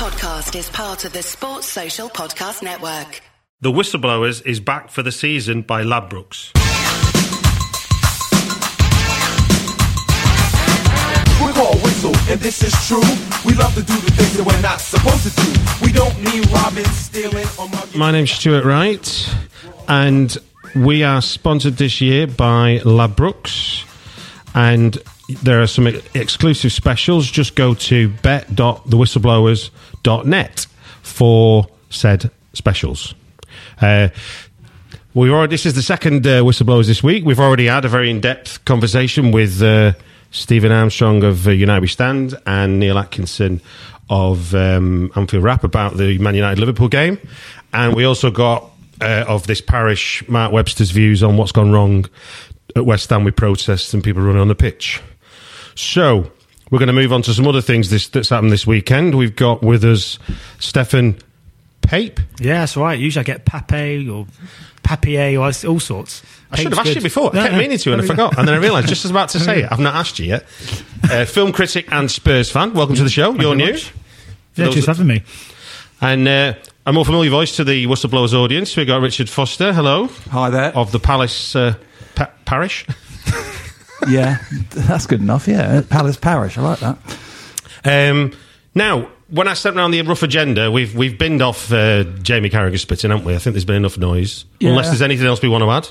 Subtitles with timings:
[0.00, 3.20] podcast is part of the Sports Social Podcast Network.
[3.60, 6.52] The Whistleblowers is back for the season by Ladbrokes.
[11.38, 13.02] We're called Whistle, and this is true.
[13.44, 15.84] We love to do the things that we're not supposed to do.
[15.84, 17.98] We don't need robbing, stealing, or mugging.
[17.98, 19.34] My name's Stuart Wright,
[19.86, 20.34] and
[20.74, 23.84] we are sponsored this year by Ladbrokes.
[24.54, 24.96] And
[25.42, 27.30] there are some exclusive specials.
[27.30, 28.08] Just go to
[30.02, 30.66] bet.thewhistleblowers.net
[31.02, 33.14] for said specials.
[33.80, 34.08] Uh,
[35.14, 37.24] we already, this is the second uh, whistleblowers this week.
[37.24, 39.92] We've already had a very in-depth conversation with uh,
[40.30, 43.60] Stephen Armstrong of uh, United We Stand and Neil Atkinson
[44.08, 47.18] of um, Anfield Wrap about the Man United Liverpool game,
[47.72, 52.06] and we also got uh, of this parish Mark Webster's views on what's gone wrong
[52.76, 55.00] at West Ham with protests and people running on the pitch.
[55.74, 56.30] So
[56.70, 59.14] we're going to move on to some other things this, that's happened this weekend.
[59.16, 60.18] We've got with us
[60.58, 61.18] Stefan
[61.82, 62.20] Pape.
[62.38, 62.98] Yeah, that's right.
[62.98, 64.26] Usually I get Pape or
[64.82, 66.22] Papier or all sorts.
[66.52, 67.30] I should have asked you before.
[67.32, 67.58] I No, kept no.
[67.58, 68.38] meaning to, and I forgot.
[68.38, 70.44] And then I realised, just as about to say it, I've not asked you yet.
[71.10, 72.72] Uh, film critic and Spurs fan.
[72.74, 73.32] Welcome to the show.
[73.34, 73.64] You're you new.
[73.66, 73.92] very much.
[74.56, 75.22] Yeah, those cheers for having me.
[76.00, 76.54] And uh,
[76.86, 78.76] a more familiar voice to the Whistleblowers audience.
[78.76, 79.72] We've got Richard Foster.
[79.72, 80.08] Hello.
[80.30, 80.76] Hi there.
[80.76, 81.74] Of the Palace uh,
[82.16, 82.84] pa- Parish.
[84.08, 84.38] Yeah,
[84.70, 85.46] that's good enough.
[85.48, 86.56] Yeah, Palace Parish.
[86.58, 86.98] I like that.
[87.84, 88.32] Um,
[88.74, 92.78] now, when I sent around the rough agenda, we've we've binned off uh, Jamie Carragher
[92.78, 93.34] spitting, haven't we?
[93.34, 94.44] I think there's been enough noise.
[94.58, 94.70] Yeah.
[94.70, 95.88] Unless there's anything else we want to add.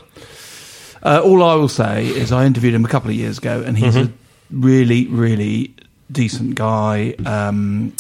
[1.02, 3.78] Uh, all I will say is I interviewed him a couple of years ago, and
[3.78, 4.12] he's a
[4.52, 5.74] really, really
[6.12, 7.16] decent guy.
[7.26, 7.94] Um,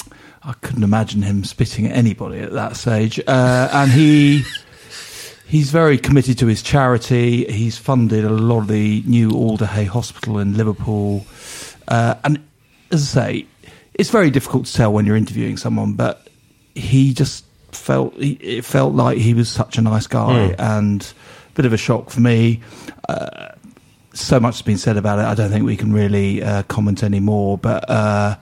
[0.43, 4.43] I couldn't imagine him spitting at anybody at that stage, uh, and he.
[5.49, 7.51] He's very committed to his charity.
[7.51, 11.25] He's funded a lot of the new Alder Hey Hospital in Liverpool.
[11.87, 12.43] Uh, and
[12.91, 13.47] as I say,
[13.95, 16.27] it's very difficult to tell when you're interviewing someone, but
[16.75, 21.53] he just felt he, it felt like he was such a nice guy and a
[21.55, 22.61] bit of a shock for me.
[23.07, 23.49] Uh,
[24.13, 25.25] so much has been said about it.
[25.25, 28.35] I don't think we can really uh, comment anymore, but uh,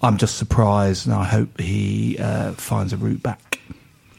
[0.00, 3.58] I'm just surprised and I hope he uh, finds a route back.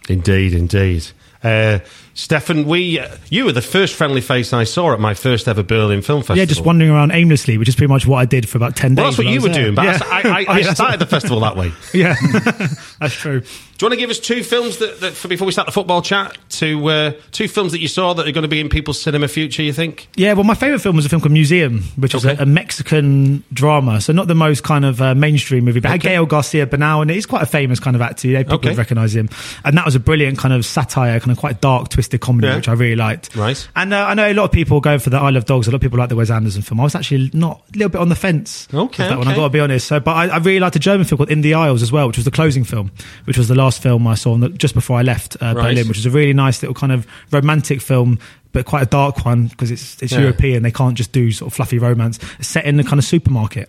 [0.09, 1.07] Indeed, indeed.
[1.43, 1.79] Uh,
[2.15, 5.63] Stefan, we uh, you were the first friendly face I saw at my first ever
[5.63, 6.37] Berlin Film Festival.
[6.37, 8.93] Yeah, just wandering around aimlessly, which is pretty much what I did for about 10
[8.95, 9.17] Well, days.
[9.17, 9.63] that's what you were there.
[9.63, 9.99] doing, but Yeah.
[10.03, 11.71] I, I, I started the festival that way.
[11.93, 12.15] Yeah,
[12.99, 13.41] that's true.
[13.41, 13.47] Do
[13.85, 16.01] you want to give us two films that, that for, before we start the football
[16.03, 16.37] chat?
[16.49, 19.27] Two uh, two films that you saw that are going to be in people's cinema
[19.27, 19.63] future.
[19.63, 20.07] You think?
[20.15, 22.35] Yeah, well, my favourite film was a film called Museum, which Okay.
[22.37, 23.99] a, a Mexican drama.
[24.01, 27.09] So not the most kind of uh, mainstream movie, but had Gael Garcia Bernal, and
[27.11, 28.27] he's quite a famous kind of actor.
[28.27, 28.69] You know, people Okay.
[28.69, 29.29] would recognise him.
[29.65, 32.55] And that was a brilliant kind of satire, kind of quite dark, twisted comedy, Yeah.
[32.57, 33.35] which I really liked.
[33.35, 33.67] Right.
[33.75, 35.67] And uh, I know a lot of people go for the Isle of Dogs.
[35.67, 36.79] A lot of people like the Wes Anderson film.
[36.79, 38.67] I was actually not a little bit on the fence.
[38.73, 39.27] Okay, that one.
[39.27, 39.39] I okay.
[39.39, 39.87] got to be honest.
[39.87, 42.07] So, but I, I really liked a German film called In the Aisles as well,
[42.07, 42.91] which was the closing film,
[43.25, 45.69] which was the last film I saw on the, just before I left uh, Right.
[45.69, 48.19] Berlin, which was a really nice little kind of romantic film.
[48.51, 50.19] But quite a dark one because it's it's Yeah.
[50.19, 50.61] European.
[50.61, 52.19] They can't just do sort of fluffy romance.
[52.37, 53.67] It's set in the kind of supermarket.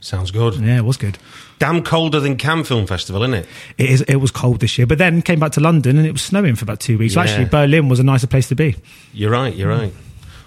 [0.00, 0.54] Sounds good.
[0.54, 1.18] Yeah, it was good.
[1.58, 3.46] Damn colder than Cannes Film Festival, isn't it?
[3.78, 4.02] It is.
[4.02, 6.54] It was cold this year, but then came back to London and it was snowing
[6.54, 7.14] for about two weeks.
[7.14, 8.76] So actually, Berlin was a nicer place to be.
[9.12, 9.54] You're right.
[9.54, 9.92] You're right.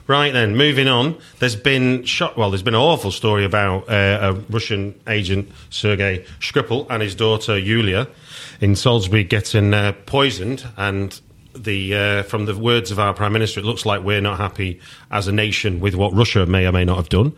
[0.08, 1.18] Right then, moving on.
[1.40, 2.38] There's been shot.
[2.38, 7.14] Well, there's been an awful story about uh, a Russian agent Sergei Skripal and his
[7.16, 8.08] daughter Yulia
[8.62, 10.66] in Salisbury getting uh, poisoned.
[10.78, 11.20] And
[11.54, 14.80] the uh, from the words of our prime minister, it looks like we're not happy
[15.12, 17.34] as a nation with what Russia may or may not have done.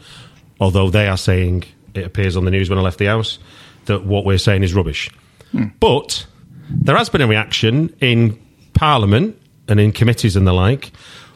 [0.60, 3.40] Although they are saying it appears on the news when I left the house
[3.86, 5.10] that what we're saying is rubbish.
[5.52, 5.68] Hmm.
[5.80, 6.26] But
[6.70, 8.40] there has been a reaction in
[8.74, 10.92] Parliament and in committees and the like.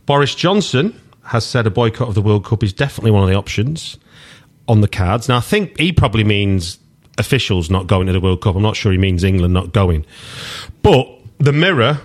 [0.06, 3.35] Boris Johnson has said a boycott of the World Cup is definitely one of the
[3.35, 3.97] options
[4.68, 5.28] on the cards.
[5.28, 6.79] Now, I think he probably means
[7.18, 8.56] officials not going to the World Cup.
[8.56, 10.06] I'm not sure he means England not going.
[10.84, 11.07] But
[11.39, 12.00] the Mirror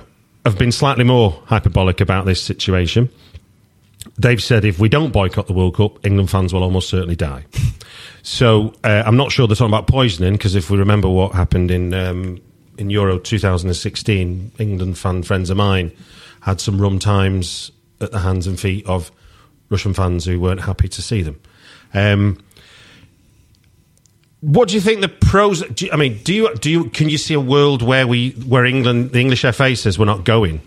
[0.44, 3.08] have been slightly more hyperbolic about this situation.
[4.19, 7.44] They've said if we don't boycott the World Cup, England fans will almost certainly die.
[8.22, 11.71] So uh, I'm not sure they're talking about poisoning because if we remember what happened
[11.71, 12.41] in um,
[12.79, 15.93] in Euro 2016, England fan friends of mine
[16.41, 17.70] had some rum times
[18.00, 19.11] at the hands and feet of
[19.69, 21.41] Russian fans who weren't happy to see them.
[21.94, 22.38] Um,
[24.41, 25.62] what do you think the pros?
[25.62, 28.64] Do I mean, do you do you can you see a world where we where
[28.64, 30.61] England the English FA says we're not going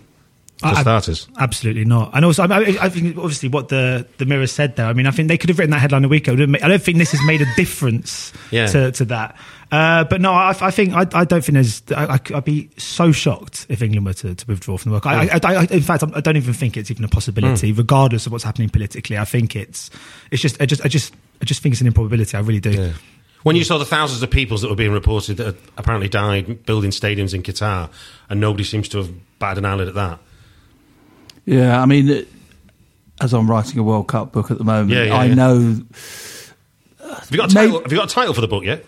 [0.58, 1.28] for I- starters?
[1.38, 2.10] Absolutely not.
[2.14, 4.86] And also, I, I, I think obviously what the, the Mirror said there.
[4.86, 6.32] I mean, I think they could have written that headline a week ago.
[6.32, 8.66] It wouldn't ma- I don't think this has made a difference Yeah.
[8.66, 9.36] to, to that.
[9.72, 11.82] Uh, but no, I, I think I, I don't think there's.
[11.94, 15.12] I, I'd be so shocked if England were to, to withdraw from the World Cup.
[15.12, 18.32] I, I, I, in fact, I don't even think it's even a possibility, regardless of
[18.32, 19.18] what's happening politically.
[19.18, 19.90] I think it's
[20.30, 22.36] it's just I just I just I just think it's an improbability.
[22.36, 22.92] I really do.
[23.42, 26.64] When you saw the thousands of people that were being reported that had apparently died
[26.64, 27.90] building stadiums in Qatar,
[28.30, 29.10] and nobody seems to have
[29.40, 30.20] batted an eyelid at that.
[31.46, 32.26] Yeah, I mean,
[33.20, 35.34] as I'm writing a World Cup book at the moment, Yeah, yeah, I yeah.
[35.34, 35.58] know
[37.00, 37.82] Have you got a title?
[37.82, 38.84] have you got a title for the book yet?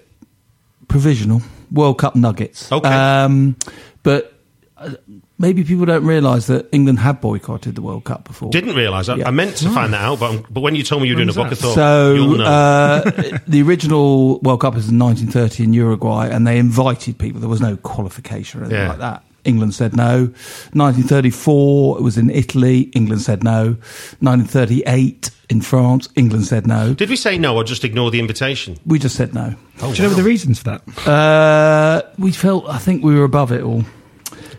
[0.89, 2.73] provisional World Cup nuggets.
[2.73, 2.89] Okay.
[2.89, 3.57] Um,
[4.03, 4.33] but
[4.79, 4.95] uh,
[5.39, 8.49] maybe people don't realise that England had boycotted the World Cup before.
[8.51, 9.09] Didn't realise.
[9.11, 9.29] I, Yeah.
[9.29, 11.29] I meant to find that out, but but when you told me you were doing
[11.29, 11.77] a book, I thought
[12.15, 12.45] you'll So know.
[12.45, 17.39] uh, the original World Cup was in 1930 in Uruguay, and they invited people.
[17.41, 18.89] There was no qualification or anything Yeah.
[18.89, 19.25] like that.
[19.45, 20.33] England said no.
[20.73, 22.83] 1934 it was in Italy.
[22.95, 23.77] England said no.
[24.21, 26.09] 1938 in France.
[26.17, 26.95] England said no.
[26.95, 28.77] Did we say no or just ignore the invitation?
[28.87, 29.55] We just said no.
[29.81, 31.09] Oh, Do you know the reasons for that?
[31.09, 32.69] Uh, we felt.
[32.69, 33.85] I think we were above it all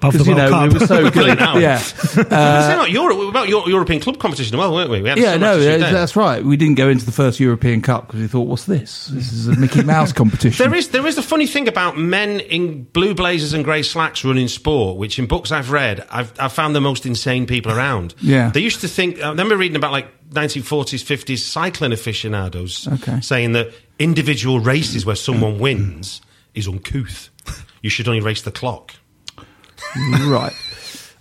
[0.01, 0.74] Above the because you know Cup.
[0.74, 1.38] we were so good.
[1.40, 1.74] Yeah.
[1.78, 3.18] Was it not Europe?
[3.18, 5.01] We were about Eu- European club competition as well, weren't we?
[5.01, 6.44] we Yeah, some no, uh, that's right.
[6.44, 9.07] We didn't go into the first European Cup because we thought, "What's this?
[9.07, 12.40] This is a Mickey Mouse competition." There is there is a funny thing about men
[12.40, 16.54] in blue blazers and grey slacks running sport, which in books I've read, I've, I've
[16.54, 18.16] found the most insane people around.
[18.22, 18.50] Yeah.
[18.52, 19.22] they used to think.
[19.22, 23.19] I remember reading about like 1940s, 50s cycling aficionados Okay.
[23.22, 26.22] saying that individual races where someone wins
[26.54, 27.30] is uncouth.
[27.81, 28.94] You should only race the clock.
[30.28, 30.54] right.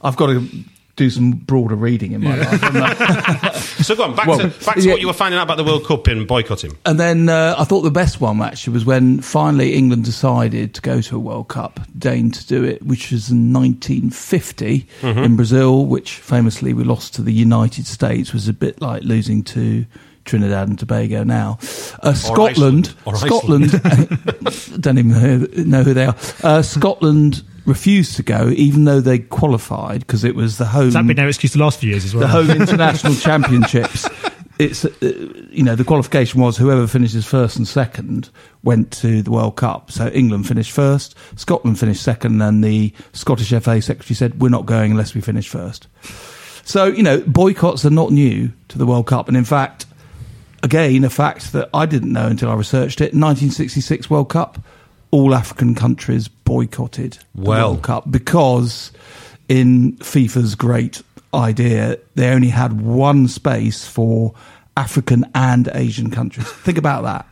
[0.02, 0.48] I've got to
[0.96, 3.64] do some broader reading in my life.
[3.78, 4.90] So go on back Well, to back to yeah.
[4.92, 6.76] what you were finding out about the World Cup in boycotting.
[6.84, 10.82] and then uh, I thought the best one actually was when finally England decided to
[10.82, 15.18] go to a World Cup, deigned to do it, which was in 1950 Mm-hmm.
[15.20, 19.42] in Brazil, which famously we lost to the United States, was a bit like losing
[19.44, 19.86] to.
[20.24, 21.56] Trinidad and Tobago now.
[22.02, 23.06] Uh, Scotland, Iceland.
[23.06, 23.70] Or Scotland,
[24.82, 26.16] don't even know, know who they are.
[26.42, 30.94] Uh, Scotland refused to go, even though they qualified because it was the home Has
[30.94, 32.22] that been their excuse the last few years as well?
[32.22, 34.08] the home international championships.
[34.58, 34.90] It's uh,
[35.50, 38.28] you know the qualification was whoever finishes first and second
[38.64, 39.92] went to the World Cup.
[39.92, 44.66] So England finished first, Scotland finished second, and the Scottish FA secretary said we're not
[44.66, 45.86] going unless we finish first.
[46.64, 49.86] So you know boycotts are not new to the World Cup, and in fact,
[50.64, 53.14] again a fact that I didn't know until I researched it.
[53.14, 54.58] 1966 World Cup,
[55.10, 58.92] all African countries boycotted the World Cup because
[59.48, 61.02] in FIFA's great
[61.34, 64.34] idea, they only had one space for
[64.76, 66.46] African and Asian countries.
[66.62, 67.26] Think about that.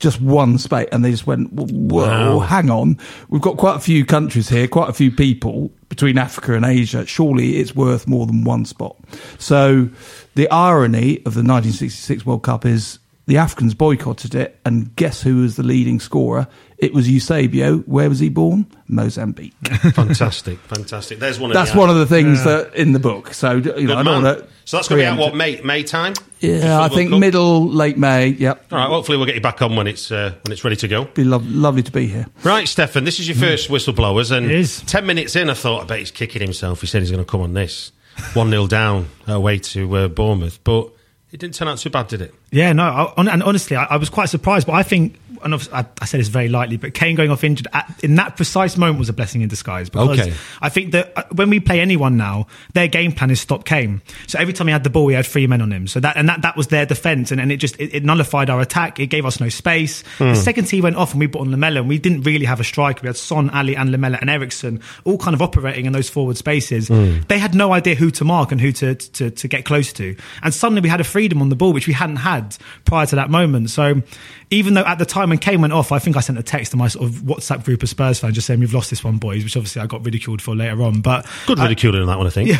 [0.00, 2.38] Just one space, and they just went, "Whoa, Wow.
[2.40, 2.98] hang on!
[3.28, 7.06] We've got quite a few countries here, quite a few people between Africa and Asia.
[7.06, 8.96] Surely it's worth more than one spot."
[9.38, 9.88] So,
[10.34, 15.42] the irony of the 1966 World Cup is the Africans boycotted it, and guess who
[15.42, 16.46] was the leading scorer?
[16.76, 17.78] It was Eusebio.
[17.80, 18.66] Where was he born?
[18.88, 19.54] Mozambique.
[19.94, 21.18] Fantastic, fantastic.
[21.18, 21.50] There's one.
[21.50, 23.32] Of That's the one of the things that in the book.
[23.32, 24.46] So you know, Good I don't want to.
[24.66, 26.14] So that's going to be out what May May time.
[26.40, 28.28] Yeah, I think middle, late May.
[28.28, 28.88] Yep, All right.
[28.88, 31.04] Hopefully we'll get you back on when it's uh, when it's ready to go.
[31.06, 32.26] be lo- lovely to be here.
[32.42, 33.04] Right, Stefan.
[33.04, 34.82] This is your first whistleblowers, and It is.
[34.82, 36.80] ten minutes in, I thought, I bet he's kicking himself.
[36.82, 37.92] He said he's going to come on this
[38.34, 40.90] one 0 down away to uh, Bournemouth, but
[41.34, 42.32] it didn't turn out too bad, did it?
[42.52, 44.68] Yeah, no, I, and honestly, I, I was quite surprised.
[44.68, 47.66] But I think, and I, I said this very lightly, but Kane going off injured
[47.72, 49.90] at, in that precise moment was a blessing in disguise.
[49.90, 50.32] Because Okay.
[50.62, 54.00] I think that uh, when we play anyone now, their game plan is stop Kane.
[54.26, 55.86] So every time he had the ball, he had three men on him.
[55.86, 58.50] So that and that, that was their defense, and, and it just it, it nullified
[58.50, 58.98] our attack.
[59.00, 60.02] It gave us no space.
[60.18, 62.60] The second he went off, and we brought on Lamela, and we didn't really have
[62.60, 63.00] a striker.
[63.02, 66.36] We had Son, Alli, and Lamela and Eriksen all kind of operating in those forward
[66.36, 66.88] spaces.
[67.28, 70.16] They had no idea who to mark and who to, to to get close to,
[70.42, 73.16] and suddenly we had a freedom on the ball which we hadn't had prior to
[73.16, 73.70] that moment.
[73.70, 74.02] So
[74.50, 76.70] even though at the time when Kane went off, I think I sent a text
[76.70, 79.18] to my sort of WhatsApp group of Spurs fans just saying we've lost this one,
[79.18, 81.00] boys, which obviously I got ridiculed for later on.
[81.00, 82.56] But Good ridiculing on that one, I think.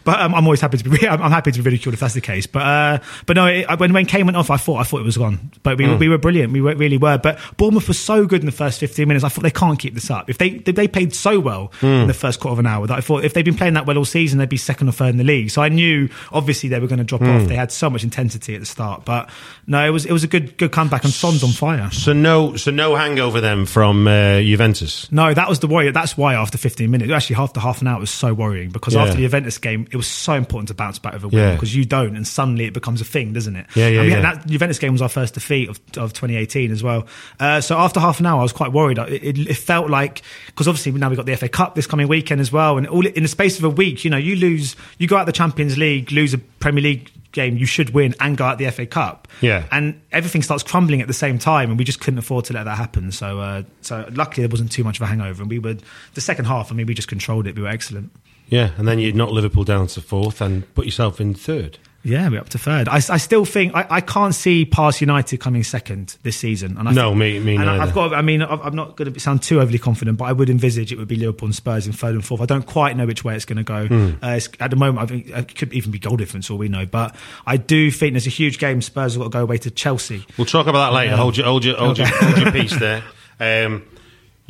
[0.04, 1.08] but um, I'm always happy to be.
[1.08, 2.46] I'm, happy to be ridiculed if that's the case.
[2.46, 5.04] But uh, but no, it, when when Kane went off, I thought I thought it
[5.04, 5.50] was gone.
[5.62, 6.52] But we, were we were brilliant.
[6.52, 7.16] We were, really were.
[7.16, 9.24] But Bournemouth was so good in the first 15 minutes.
[9.24, 10.28] I thought they can't keep this up.
[10.28, 13.00] If they they played so well in the first quarter of an hour, that I
[13.00, 15.16] thought if they'd been playing that well all season, they'd be second or third in
[15.16, 15.50] the league.
[15.50, 17.48] So I knew obviously they were going to drop off.
[17.48, 19.04] They had so much intensity at the start.
[19.06, 19.30] But
[19.66, 21.04] no, it was it was a good good comeback.
[21.04, 21.90] And Son's on fire.
[22.00, 25.12] So no, so no hangover then from uh, Juventus.
[25.12, 25.90] No, that was the worry.
[25.90, 28.94] That's why after 15 minutes, actually after half an hour, it was so worrying because
[28.94, 29.02] Yeah.
[29.02, 31.52] after the Juventus game, it was so important to bounce back with a win Yeah.
[31.54, 33.66] because you don't, and suddenly it becomes a thing, doesn't it?
[33.74, 34.20] Yeah, yeah, And we yeah.
[34.22, 37.06] That Juventus game was our first defeat of, of 2018 as well.
[37.38, 38.96] Uh, so after half an hour, I was quite worried.
[38.96, 42.08] It, it, it felt like because obviously now we've got the FA Cup this coming
[42.08, 44.74] weekend as well, and all in the space of a week, you know, you lose,
[44.96, 48.36] you go out the Champions League, lose a Premier League game you should win and
[48.36, 49.28] go out the FA Cup.
[49.40, 49.66] Yeah.
[49.70, 52.64] And everything starts crumbling at the same time and we just couldn't afford to let
[52.64, 53.12] that happen.
[53.12, 55.76] So uh, so luckily there wasn't too much of a hangover and we were
[56.14, 57.56] the second half, I mean we just controlled it.
[57.56, 58.10] We were excellent.
[58.48, 61.78] Yeah, and then you knock Liverpool down to fourth and put yourself in third.
[62.02, 62.88] Yeah, we're up to third.
[62.88, 66.78] I, I still think I, I can't see past United coming second this season.
[66.78, 67.82] And I No, think- me- me and neither.
[67.82, 68.14] I've got.
[68.14, 70.98] I mean, I'm not going to sound too overly confident, but I would envisage it
[70.98, 72.40] would be Liverpool and Spurs in third and fourth.
[72.40, 73.86] I don't quite know which way it's going to go.
[73.86, 74.24] Hmm.
[74.24, 76.68] Uh, it's, at the moment, I think it could even be goal difference, all we
[76.68, 76.86] know.
[76.86, 77.14] But
[77.46, 78.80] I do think there's a huge game.
[78.80, 80.24] Spurs have got to go away to Chelsea.
[80.38, 81.16] We'll talk about that later.
[81.16, 83.02] Hold your, hold your, hold your, hold your piece there.
[83.42, 83.82] Um,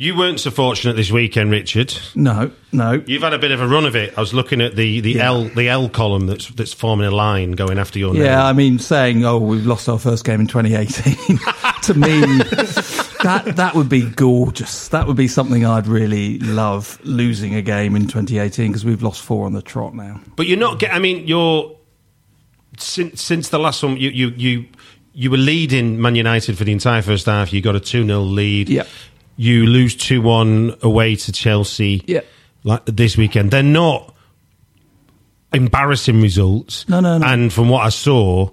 [0.01, 1.95] you weren't so fortunate this weekend, Richard.
[2.15, 3.03] No, no.
[3.05, 4.17] You've had a bit of a run of it.
[4.17, 5.27] I was looking at the, the Yeah.
[5.27, 8.23] L the L column that's that's forming a line going after your name.
[8.23, 11.37] Yeah, I mean, saying, "Oh, we've lost our first game in 2018,"
[11.83, 12.19] to me,
[13.23, 14.87] that that would be gorgeous.
[14.87, 19.21] That would be something I'd really love losing a game in 2018 because we've lost
[19.21, 20.19] four on the trot now.
[20.35, 20.93] But you're not get.
[20.95, 21.77] I mean, you're
[22.79, 23.97] since since the last one.
[23.97, 24.65] You you you
[25.13, 27.53] you were leading Man United for the entire first half.
[27.53, 28.67] You got a two 0 lead.
[28.69, 28.87] Yep.
[29.37, 32.03] You lose two one away to Chelsea.
[32.07, 32.25] Yep.
[32.63, 34.13] Like this weekend, they're not
[35.53, 36.87] embarrassing results.
[36.87, 37.25] No, no, no.
[37.25, 38.49] And from what I saw,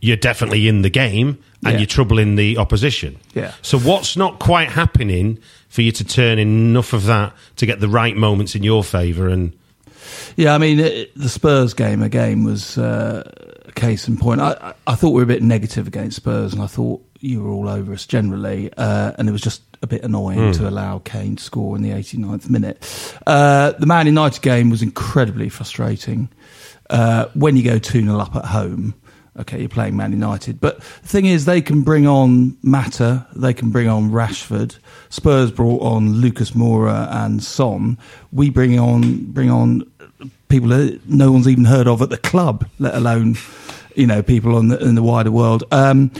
[0.00, 1.78] you're definitely in the game and Yeah.
[1.78, 3.16] you're troubling the opposition.
[3.34, 3.52] Yeah.
[3.62, 7.88] So what's not quite happening for you to turn enough of that to get the
[7.88, 9.52] right moments in your favour and
[10.36, 13.28] Yeah, I mean, it, the Spurs game again was uh,
[13.66, 14.40] a case in point.
[14.40, 14.52] I,
[14.86, 17.50] I, I thought we were a bit negative against Spurs, and I thought you were
[17.50, 21.36] all over us generally, uh, and it was just a bit annoying to allow Kane
[21.36, 23.14] to score in the 89th minute.
[23.26, 26.28] Uh, the Man United game was incredibly frustrating.
[26.88, 28.94] Uh, when you go 2 0 up at home,
[29.38, 30.60] okay, you're playing Man United.
[30.60, 34.78] But the thing is, they can bring on Mata, they can bring on Rashford.
[35.08, 37.98] Spurs brought on Lucas Moura and Son.
[38.32, 39.90] We bring on bring on
[40.48, 43.36] people that no one's even heard of at the club, let alone
[43.94, 45.64] you know people on the, in the wider world.
[45.70, 46.10] Um,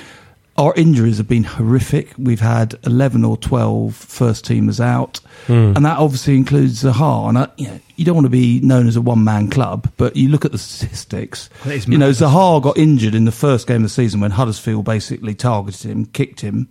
[0.59, 2.13] our injuries have been horrific.
[2.19, 7.29] We've had 11 or 12 first teamers out, and that obviously includes Zaha.
[7.29, 9.91] And I, you, know, you don't want to be known as a one man club,
[9.97, 11.51] but you look at the statistics.
[11.65, 12.11] You know.
[12.11, 16.07] Zaha got injured in the first game of the season when Huddersfield basically targeted him,
[16.07, 16.69] kicked him.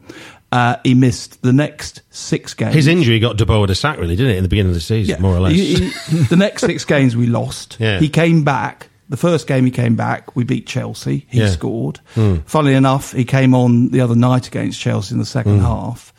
[0.51, 2.74] Uh, he missed the next six games.
[2.74, 4.80] his injury got De Boer the sack really, didn't it, in the beginning of the
[4.80, 5.54] season, more or less.
[5.54, 7.77] He- he- the next six games we lost.
[7.86, 8.00] Yeah.
[8.00, 8.88] He came back.
[9.10, 11.26] The first game he came back, we beat Chelsea.
[11.30, 11.50] He Yeah.
[11.50, 12.00] scored.
[12.46, 16.12] Funnily enough, he came on the other night against Chelsea in the second half.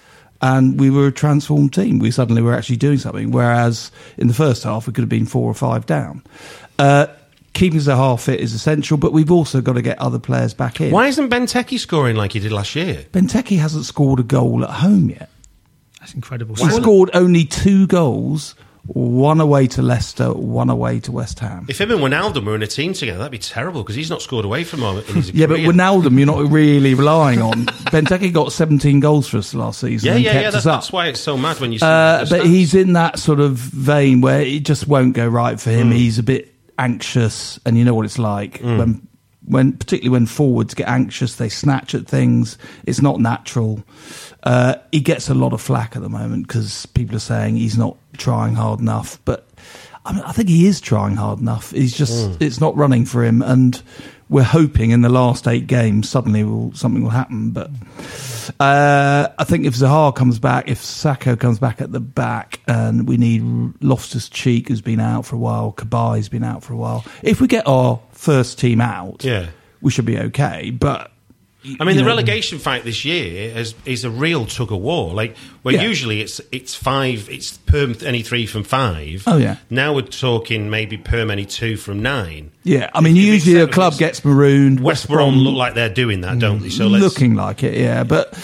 [0.43, 1.99] And we were a transformed team.
[1.99, 3.31] We suddenly were actually doing something.
[3.33, 6.23] Whereas in the first half, we could have been four or five down.
[6.79, 7.07] Uh,
[7.55, 10.93] keeping Zaha fit is essential, but we've also got to get other players back in.
[10.93, 13.07] Why isn't Benteke scoring like he did last year?
[13.13, 15.31] Benteke hasn't scored a goal at home yet.
[16.01, 16.55] That's incredible.
[16.55, 18.55] He scored only two goals,
[18.87, 21.67] one away to Leicester, one away to West Ham.
[21.69, 24.23] If him and Wijnaldum were in a team together, that'd be terrible because he's not
[24.23, 24.97] scored away from in
[25.35, 25.59] Yeah, but.
[25.61, 27.67] Wijnaldum, you're not really relying on.
[27.67, 30.51] Benteke got 17 goals for us last season Yeah, yeah, yeah.
[30.51, 32.47] That, that's why it's so mad when you see Uh, but stats.
[32.47, 35.91] he's in that sort of vein where it just won't go right for him.
[35.91, 38.79] He's a bit anxious, and you know what it's like Hmm.
[38.79, 39.09] when,
[39.45, 42.59] when particularly when forwards get anxious, they snatch at things.
[42.85, 43.83] It's not natural.
[44.43, 47.77] Uh, he gets a lot of flack at the moment because people are saying he's
[47.79, 49.49] not trying hard enough, but
[50.05, 51.73] I, mean, I think he is trying hard enough.
[51.73, 52.37] He's just Hmm.
[52.39, 53.81] it's not running for him, and
[54.29, 57.51] we're hoping in the last eight games suddenly will, something will happen.
[57.51, 57.71] But
[58.61, 63.09] uh, I think if Zaha comes back, if Sakho comes back at the back, and
[63.09, 63.43] we need
[63.83, 67.05] Loftus Cheek, who's been out for a while, Cabaye's been out for a while.
[67.23, 69.47] If we get our first team out, Yeah.
[69.81, 70.71] we should be okay.
[70.71, 71.11] But
[71.81, 75.13] I mean, the know, relegation fight this year is, is a real tug of war.
[75.15, 75.83] Like, where Yeah.
[75.83, 79.25] usually it's it's five, it's per any three from five.
[79.27, 79.57] Oh, yeah.
[79.71, 82.51] Now we're talking maybe per any two from nine.
[82.63, 84.81] Yeah, I mean, If- if usually a club gets marooned.
[84.81, 86.69] West Brom look like they're doing that, don't they?
[86.71, 88.05] So let's, looking like it, yeah.
[88.05, 88.35] But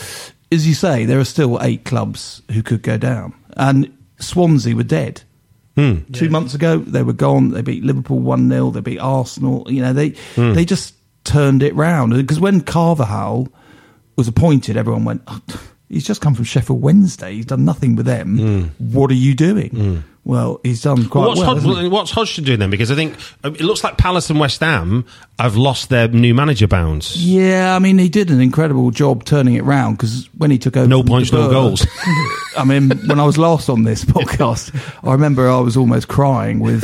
[0.51, 4.83] as you say, there are still eight clubs who could go down, and Swansea were
[4.83, 5.23] dead.
[5.77, 6.01] Hmm.
[6.13, 7.49] Two months ago, they were gone.
[7.53, 9.67] They beat Liverpool one 0 They beat Arsenal.
[9.71, 10.53] You know, they Hmm.
[10.53, 13.49] they just turned it round because when Carvalhal
[14.17, 15.23] was appointed, everyone went.
[15.27, 15.41] Oh,
[15.89, 17.35] He's just come from Sheffield Wednesday.
[17.35, 18.71] He's done nothing with them.
[18.79, 20.03] What are you doing?
[20.25, 21.75] Well, he's done quite Well, what's, well.
[21.83, 22.71] Hod- what's Hodgson doing then?
[22.71, 23.15] Because I think
[23.45, 25.05] uh, it looks like Palace and West Ham
[25.39, 27.15] have lost their new manager bounce.
[27.19, 30.79] Yeah, I mean, he did an incredible job turning it round because when he took
[30.79, 31.87] over, No points, no goals.
[32.57, 34.73] I mean, when I was last on this podcast,
[35.07, 36.83] I remember I was almost crying with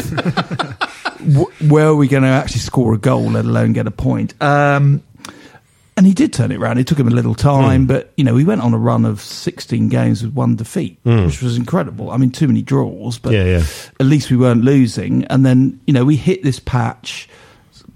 [1.18, 4.34] w- where are we going to actually score a goal, let alone get a point.
[4.42, 5.02] Um,
[5.96, 6.78] and he did turn it around.
[6.78, 7.87] It took him a little time, hmm.
[7.88, 11.26] but you know, he went on a run of 16 games with one defeat, hmm.
[11.26, 12.10] which was incredible.
[12.10, 13.64] I mean, too many draws, but Yeah, yeah.
[13.98, 15.25] at least we weren't losing.
[15.25, 17.28] And then, you know, we hit this patch,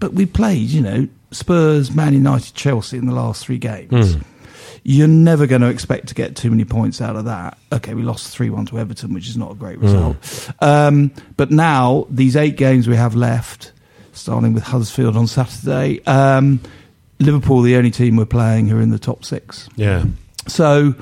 [0.01, 4.15] but we played, you know, Spurs, Man United, Chelsea in the last three games.
[4.15, 4.21] Hmm.
[4.85, 7.57] You're never going to expect to get too many points out of that.
[7.73, 10.51] Okay, we lost 3 1 to Everton, which is not a great result.
[10.61, 13.73] Um, but now, these eight games we have left,
[14.13, 16.05] starting with Huddersfield on Saturday.
[16.05, 16.61] Um,
[17.21, 19.69] Liverpool, the only team we're playing who are in the top six.
[19.77, 20.05] Yeah.
[20.49, 20.95] So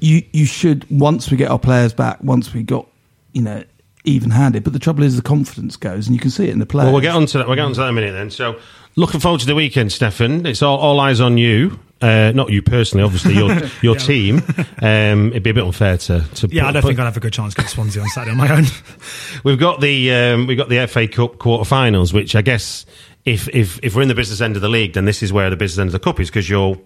[0.00, 2.86] you you should once we get our players back, once we got
[3.32, 3.64] you know
[4.04, 4.64] even handed.
[4.64, 6.86] But the trouble is the confidence goes, and you can see it in the players.
[6.86, 7.46] Well, we'll get on to that.
[7.46, 8.30] We'll get on to that in a minute then.
[8.30, 8.58] So,
[8.96, 10.46] looking forward to the weekend, Stefan.
[10.46, 11.78] It's all, all eyes on you.
[12.02, 14.42] Uh, not you personally, obviously, your your team.
[14.80, 16.20] Um, it'd be a bit unfair to.
[16.36, 18.08] to Yeah, I put- don't put- think I'll have a good chance against Swansea on
[18.08, 18.64] Saturday on my own.
[19.44, 22.86] We've got the um, we've got the FA Cup quarterfinals, which I guess
[23.26, 25.50] if if if we're in the business end of the league, then this is where
[25.50, 26.78] the business end of the cup is because you're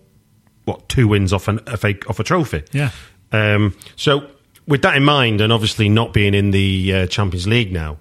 [0.64, 2.64] what two wins off an FA off a trophy.
[2.72, 2.90] Yeah.
[3.30, 4.28] Um, so
[4.66, 7.98] with that in mind, and obviously not being in the uh, Champions League now,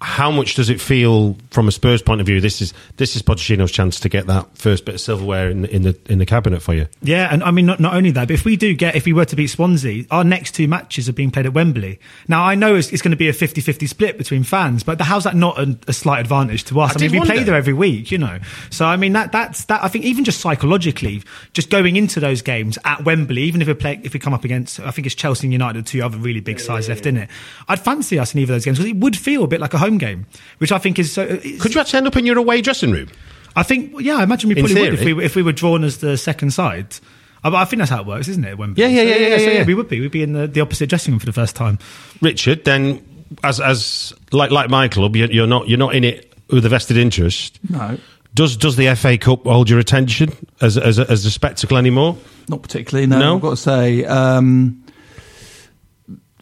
[0.00, 2.40] how much does it feel from a Spurs point of view?
[2.40, 5.74] This is this is Pochettino's chance to get that first bit of silverware in, the-
[5.74, 6.86] in the in the cabinet for you.
[7.02, 9.12] Yeah, and I mean, not, not only that, but if we do get, if we
[9.12, 12.00] were to beat Swansea, our next two matches are being played at Wembley.
[12.28, 15.00] Now, I know it's, it's going to be a 50 50 split between fans, but
[15.00, 16.96] how's that not a, a slight advantage to us?
[16.96, 18.38] I I, mean, we play there every week, you know.
[18.70, 19.82] So, I mean, that that's that.
[19.84, 23.74] I think even just psychologically, just going into those games at Wembley, even if we
[23.74, 26.40] play, if we come up against, I think it's Chelsea and United, two other really
[26.40, 27.28] big sides left in it,
[27.68, 29.74] I'd fancy us in either of those games because it would feel a bit like
[29.74, 30.26] a home game,
[30.58, 31.26] which I think is so.
[31.26, 33.08] Could you actually end up in your away dressing room?
[33.56, 35.12] I think, yeah, I imagine we In probably would if theory.
[35.12, 36.96] we, if we were drawn as the second side.
[37.42, 38.58] But I think that's how it works, isn't it?
[38.58, 38.82] Wembley?
[38.82, 39.64] Yeah, yeah, So, yeah, yeah, so, yeah, yeah.
[39.64, 39.98] We would be.
[40.00, 41.78] We'd be in the, the opposite dressing room for the first time.
[42.20, 43.04] Richard, then
[43.42, 46.68] as as like like my club, you're, you're not you're not in it with a
[46.68, 47.58] vested interest.
[47.68, 47.96] No.
[48.34, 52.16] Does does the FA Cup hold your attention as as a, as a spectacle anymore?
[52.48, 53.06] Not particularly.
[53.06, 53.34] No, No?
[53.36, 54.84] I've got to say, um,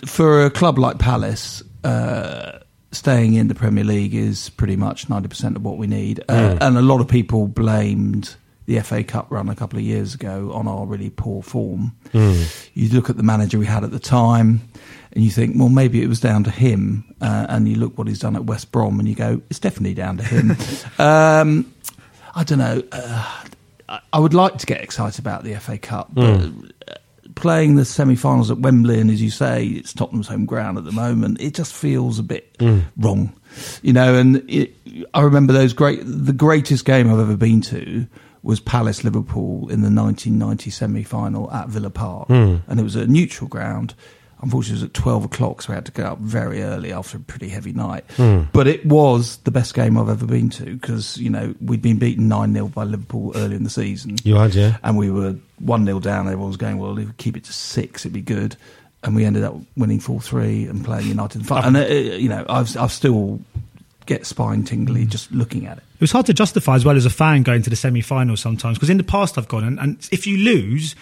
[0.05, 2.59] for a club like Palace, uh,
[2.93, 6.23] staying in the Premier League is pretty much ninety percent of what we need.
[6.29, 6.59] Uh, Hmm.
[6.63, 10.53] And a lot of people blamed the FA Cup run a couple of years ago
[10.53, 11.93] on our really poor form.
[12.13, 12.43] Hmm.
[12.75, 14.61] You look at the manager we had at the time.
[15.13, 17.03] And you think, well, maybe it was down to him.
[17.21, 19.95] Uh, and you look what he's done at West Brom, and you go, it's definitely
[19.95, 20.51] down to him.
[20.99, 21.73] um,
[22.35, 22.83] I don't know.
[22.93, 23.43] Uh,
[24.13, 26.95] I- would like to get excited about the FA Cup, but uh,
[27.35, 30.93] playing the semi-finals at Wembley, and as you say, it's Tottenham's home ground at the
[30.93, 31.41] moment.
[31.41, 32.81] It just feels a bit hmm.
[32.97, 33.33] wrong,
[33.83, 34.15] you know.
[34.15, 34.75] And it,
[35.15, 36.01] I remember those great.
[36.05, 38.07] The greatest game I've ever been to
[38.43, 42.57] was Palace Liverpool in the 1990 semi-final at Villa Park, hmm.
[42.67, 43.95] and it was a neutral ground.
[44.41, 47.17] Unfortunately, it was at 12 o'clock, so we had to get up very early after
[47.17, 48.05] a pretty heavy night.
[48.17, 48.43] Hmm.
[48.53, 51.99] But it was the best game I've ever been to because, you know, we'd been
[51.99, 54.17] beaten 9 0 by Liverpool early in the season.
[54.23, 54.77] You had, yeah.
[54.85, 56.27] And we were 1 0 down.
[56.27, 58.57] Everyone was going, well, if we keep it to six, it'd be good.
[59.03, 61.41] And we ended up winning 4 3 and playing United.
[61.41, 63.41] in fi- And, uh, uh, you know, I've, I've still
[64.07, 65.09] get spine tingly hmm.
[65.11, 65.85] just looking at it.
[65.95, 68.79] It was hard to justify as well as a fan going to the semi-finals sometimes
[68.79, 70.95] because in the past I've gone and, and if you lose.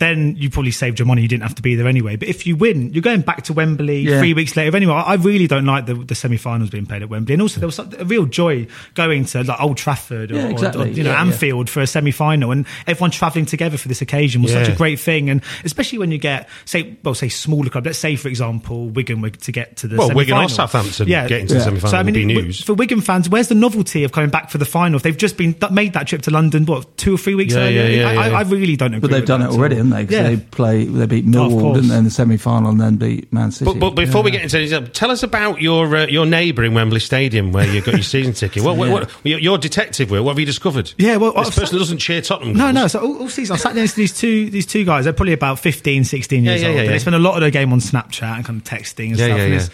[0.00, 1.22] Then you probably saved your money.
[1.22, 2.16] You didn't have to be there anyway.
[2.16, 4.18] But if you win, you're going back to Wembley Yeah.
[4.18, 4.74] three weeks later.
[4.74, 7.34] Anyway, I really don't like the, the semi-finals being played at Wembley.
[7.34, 10.84] And also, there was a real joy going to like Old Trafford or, Yeah, exactly.
[10.84, 11.20] or, you know Yeah, yeah.
[11.30, 14.98] Anfield for a semi-final, and everyone travelling together for this occasion was such a great
[14.98, 15.28] thing.
[15.28, 17.84] And especially when you get say, well, say smaller club.
[17.84, 20.48] Let's say, for example, Wigan were to get to the Well, Wigan or.
[20.48, 22.62] Southampton getting to the semi-final So I mean, would be news.
[22.64, 24.96] for Wigan fans, where's the novelty of coming back for the final?
[24.96, 27.60] If they've just been made that trip to London, what two or three weeks Yeah,
[27.60, 27.82] earlier?
[27.82, 28.36] yeah, yeah, I, yeah.
[28.36, 29.00] I, I really don't agree.
[29.00, 29.98] But they've done it already, all.
[29.98, 30.16] haven't they?
[30.16, 30.36] 'Cause Yeah.
[30.36, 31.76] they play, they beat Millwall, course.
[31.76, 33.70] didn't they, in the semi final and then beat Man City.
[33.70, 36.74] But, but before we get into this, tell us about your uh, your neighbour in
[36.74, 38.62] Wembley Stadium where you got your season ticket.
[38.62, 40.22] What, what, what, your, your detective work?
[40.24, 40.92] What have you discovered?
[40.98, 42.56] Yeah, well, this I've- person doesn't cheer Tottenham.
[42.56, 42.74] No, goals.
[42.74, 42.86] no.
[42.88, 45.04] So all, all season, I sat next to these two these two guys.
[45.04, 46.76] They're probably about 15, 16 years Yeah, yeah, old.
[46.76, 46.90] yeah, yeah.
[46.90, 49.26] They spend a lot of their game on Snapchat and kind of texting and Yeah,
[49.26, 49.38] stuff.
[49.38, 49.66] yeah, and yeah.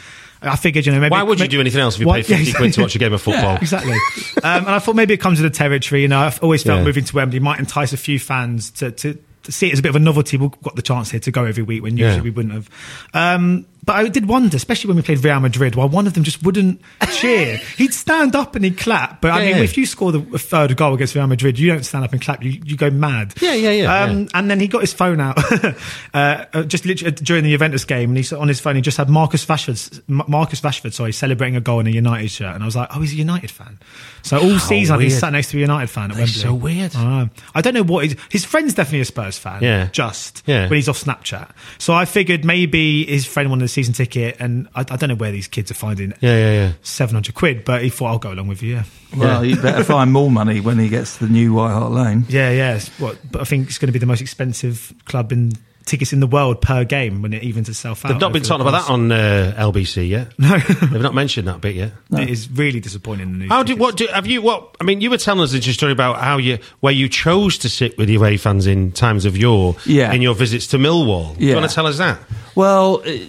[0.43, 2.19] I figured, you know, maybe Why would you ma- do anything else if you Why-
[2.21, 3.55] pay fifty yeah, quid to watch a game of football?
[3.55, 3.95] Yeah, exactly.
[3.95, 3.99] um,
[4.45, 6.03] and I thought maybe it comes with the territory.
[6.03, 6.85] You know, I've always felt Yeah.
[6.85, 9.19] moving to Wembley might entice a few fans to, to, to
[9.53, 10.37] see it as a bit of a novelty.
[10.37, 12.23] We've got the chance here to go every week when usually Yeah.
[12.23, 12.71] we wouldn't have.
[13.15, 16.25] Um, but I did wonder, especially when we played Real Madrid, why one of them
[16.25, 16.81] just wouldn't
[17.13, 17.57] cheer.
[17.79, 19.21] he'd stand up and he'd clap.
[19.21, 19.63] But I Yeah, mean, yeah.
[19.63, 22.43] if you score the third goal against Real Madrid, you don't stand up and clap.
[22.43, 23.35] You, you go mad.
[23.41, 24.27] Yeah, yeah, yeah, Um, yeah.
[24.35, 25.39] And then he got his phone out
[26.15, 28.77] uh, uh, just literally during the Juventus game, and he's on his phone.
[28.77, 32.55] He just had Marcus Rashford, Marcus Rashford, sorry, celebrating a goal in a United shirt,
[32.55, 33.79] and I was like, oh, he's a United fan.
[34.23, 35.21] So all season he's weird.
[35.21, 36.27] sat next to a United fan at Wembley.
[36.33, 36.93] so weird.
[36.97, 37.31] I.
[37.55, 39.63] I don't know what his, his friend's definitely a Spurs fan.
[39.63, 39.89] Yeah.
[39.93, 40.69] just Yeah.
[40.69, 41.51] when he's off Snapchat.
[41.79, 45.15] So I figured maybe his friend wanted a season ticket, and I, I don't know
[45.15, 46.73] where these kids are finding Yeah, yeah, yeah.
[46.83, 48.75] seven hundred quid, but he thought I'll go along with you.
[48.77, 48.85] Yeah.
[49.17, 52.25] Well, you better find more money when he gets to the new White Hart Lane.
[52.29, 52.81] Yeah, yeah.
[52.99, 53.19] What?
[53.31, 55.53] But I think it's going to be the most expensive club in
[55.85, 58.09] tickets in the world per game when it evens itself out.
[58.09, 60.33] They've not been talking about that on uh, LBC yet.
[60.39, 61.93] No, They've not mentioned that bit yet.
[62.11, 63.27] it is really disappointing.
[63.29, 65.01] in The news How do what do have you what I mean?
[65.01, 68.09] You were telling us a story about how you where you chose to sit with
[68.11, 70.13] your away fans in times of your Yeah.
[70.13, 71.39] in your visits to Millwall.
[71.39, 72.19] Do you want to tell us that?
[72.57, 73.29] Well, it,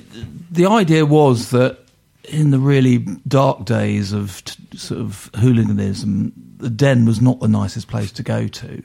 [0.51, 1.77] the idea was that
[2.23, 7.47] in the really dark days of t- sort of hooliganism, the Den was not the
[7.47, 8.83] nicest place to go to.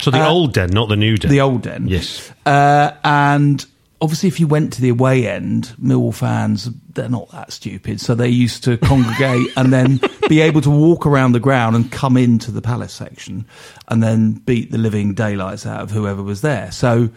[0.00, 1.30] So the Uh, old den, not the new den.
[1.30, 1.88] The old Den.
[1.88, 2.30] Yes.
[2.44, 3.64] Uh, and
[4.00, 8.00] obviously, if you went to the away end, Millwall fans, they're not that stupid.
[8.00, 11.90] So they used to congregate and then be able to walk around the ground and
[11.90, 13.46] come into the Palace section
[13.88, 16.70] and then beat the living daylights out of whoever was there.
[16.72, 17.08] So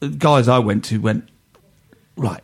[0.00, 1.28] the guys I went to went,
[2.16, 2.40] right,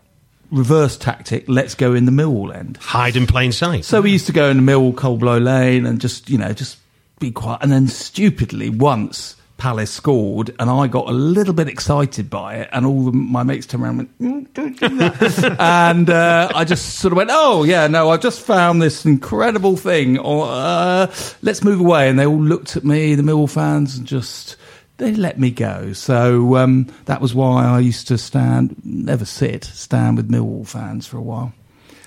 [0.51, 2.77] reverse tactic, let's go in the Millwall end.
[2.79, 3.85] Hide in plain sight.
[3.85, 6.53] So we used to go in the Millwall Cold Blow Lane and just, you know,
[6.53, 6.79] just
[7.19, 7.61] be quiet.
[7.63, 12.69] And then stupidly, once Palace scored, and I got a little bit excited by it,
[12.73, 15.57] and all the, my mates turned around and went, mm, don't do that.
[15.61, 19.77] and uh, I just sort of went, oh, yeah, no, I've just found this incredible
[19.77, 20.19] thing.
[20.19, 22.09] Or, uh, let's move away.
[22.09, 24.57] And they all looked at me, the Millwall fans, and just.
[24.97, 29.65] They let me go, so um, that was why I used to stand, never sit,
[29.65, 31.53] stand with Millwall fans for a while.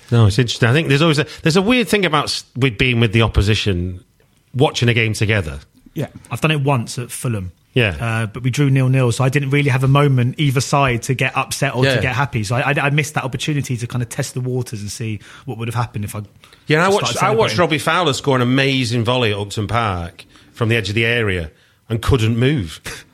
[0.10, 0.70] No, it's interesting.
[0.70, 3.24] I think there's always a, there's a weird thing about s- with being with the
[3.24, 4.06] opposition,
[4.56, 5.60] watching a game together.
[5.96, 7.52] Yeah, I've done it once at Fulham.
[7.74, 7.98] Yeah.
[8.00, 11.04] Uh, but we drew nil nil, so I didn't really have a moment either side
[11.04, 11.96] to get upset or Yeah.
[11.98, 12.44] to get happy.
[12.46, 15.20] So I, I, I missed that opportunity to kind of test the waters and see
[15.46, 16.22] what would have happened if I.
[16.68, 17.58] Yeah, and I watched I watched.
[17.58, 20.24] Robbie Fowler score an amazing volley at Upton Park
[20.54, 21.52] from the edge of the area
[21.90, 23.06] and couldn't move.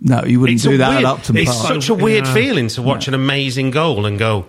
[0.00, 2.34] no, you wouldn't It's do that weird, at Upton It's such a weird Yeah.
[2.34, 4.46] feeling to watch an amazing goal and go.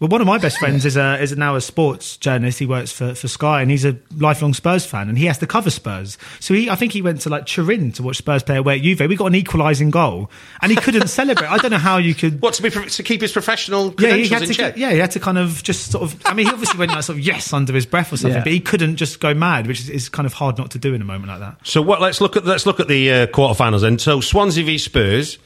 [0.00, 2.58] Well, one of my best friends is a, is now a sports journalist.
[2.58, 5.46] He works for, for Sky, and he's a lifelong Spurs fan, and he has to
[5.46, 6.18] cover Spurs.
[6.40, 8.82] So he, I think he went to like Turin to watch Spurs play away at
[8.82, 9.00] Juve.
[9.00, 10.30] We got an equalising goal,
[10.62, 11.48] and he couldn't celebrate.
[11.48, 12.40] I don't know how you could.
[12.40, 14.54] What to be to keep his professional Yeah, he had in to.
[14.54, 14.76] check?
[14.76, 16.20] Yeah, he had to kind of just sort of.
[16.24, 18.44] I mean, he obviously went like sort of yes under his breath or something, Yeah.
[18.44, 20.94] but he couldn't just go mad, which is, is kind of hard not to do
[20.94, 21.58] in a moment like that.
[21.64, 22.00] So what?
[22.00, 23.98] Let's look at let's look at the uh, quarterfinals then.
[23.98, 25.38] So Swansea v Spurs.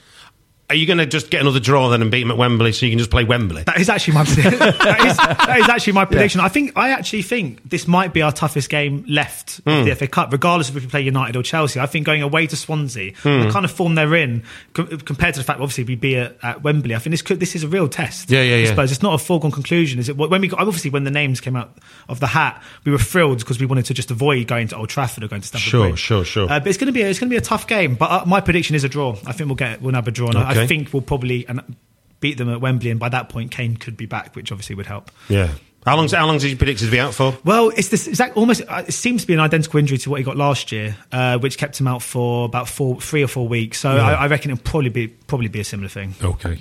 [0.70, 2.86] Are you going to just get another draw then and beat them at Wembley so
[2.86, 3.64] you can just play Wembley?
[3.64, 4.58] That is actually my prediction.
[4.58, 6.40] that, is, that is actually my prediction.
[6.40, 9.70] I think I actually think this might be our toughest game left Hmm.
[9.70, 11.78] of the FA Cup, regardless of if we play United or Chelsea.
[11.78, 13.42] I think going away to Swansea, Hmm.
[13.42, 16.38] the kind of form they're in, co- compared to the fact obviously we'd be at,
[16.42, 16.94] at Wembley.
[16.94, 18.30] I think this could, this is a real test.
[18.30, 18.62] Yeah, yeah, yeah.
[18.62, 19.98] I suppose it's not a foregone conclusion.
[20.00, 20.16] Is it?
[20.16, 21.76] When we got, obviously when the names came out
[22.08, 24.88] of the hat, we were thrilled because we wanted to just avoid going to Old
[24.88, 25.98] Trafford or going to Stamford Sure, Bridge.
[25.98, 26.44] sure, sure.
[26.50, 27.96] Uh, but it's going to be a, it's going to be a tough game.
[27.96, 29.14] But uh, my prediction is a draw.
[29.26, 30.28] I think we'll get we'll have a draw.
[30.28, 30.64] And I- Okay.
[30.64, 31.76] I think we'll probably and
[32.20, 34.86] beat them at Wembley, and by that point, Kane could be back, which obviously would
[34.86, 35.10] help.
[35.28, 35.50] Yeah.
[35.84, 36.08] How long?
[36.08, 37.36] How long did you predict to be out for?
[37.44, 38.62] Well, it's this exact almost.
[38.66, 41.36] Uh, it seems to be an identical injury to what he got last year, uh,
[41.38, 43.80] which kept him out for about four, three or four weeks.
[43.80, 46.14] So I, I reckon it'll probably be probably be a similar thing.
[46.22, 46.58] Okay.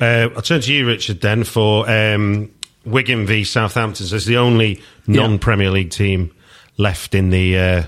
[0.00, 2.52] Uh, I'll turn to you, Richard, then for um,
[2.84, 4.06] Wigan v Southampton.
[4.06, 6.34] So it's the only non-Premier League team
[6.76, 7.58] left in the.
[7.58, 7.82] Uh,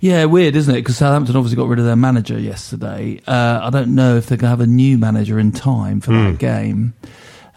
[0.00, 0.78] Yeah, weird, isn't it?
[0.78, 3.20] Because Southampton obviously got rid of their manager yesterday.
[3.26, 6.12] Uh, I don't know if they're going to have a new manager in time for
[6.12, 6.94] that game.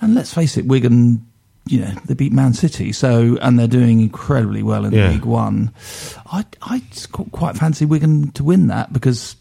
[0.01, 1.25] And let's face it, Wigan,
[1.65, 5.09] you know, they beat Man City, so and they're doing incredibly well in Yeah.
[5.09, 5.71] League One.
[6.31, 9.35] I I just quite fancy Wigan to win that because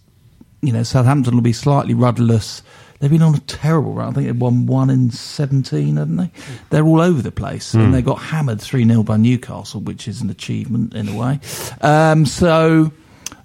[0.61, 2.63] you know Southampton will be slightly rudderless.
[3.01, 4.09] They've been on a terrible run.
[4.09, 6.31] I think they've won one in 17, haven't they?
[6.71, 7.75] They're all over the place.
[7.75, 11.39] And they got hammered 3 0 by Newcastle, which is an achievement in a way.
[11.81, 12.91] Um, so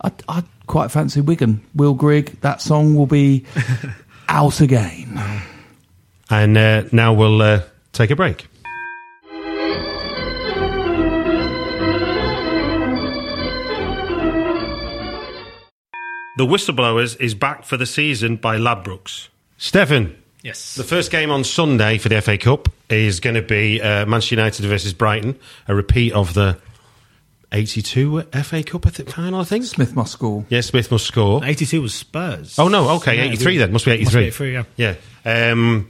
[0.02, 1.62] I, I quite fancy Wigan.
[1.76, 3.46] Will Grigg, that song will be
[4.28, 5.22] out again.
[6.32, 7.62] and uh, now we'll uh,
[7.92, 8.48] take a break.
[16.36, 19.28] The Whistleblowers is back for the season by Ladbrokes.
[19.64, 20.76] Stefan, Yes.
[20.76, 24.36] the first game on Sunday for the FA Cup is going to be uh, Manchester
[24.36, 26.58] United versus Brighton, a repeat of the
[27.54, 29.64] 82 FA Cup I think, final, I think.
[29.64, 30.44] Smith must score.
[30.50, 31.46] Yeah, Smith must score.
[31.46, 32.60] 82 was Spurs.
[32.60, 33.72] Oh, no, okay, Yeah, 83 then.
[33.72, 34.04] Must be 83.
[34.26, 34.96] Must be 83, yeah.
[35.24, 35.52] Yeah.
[35.52, 35.90] Um,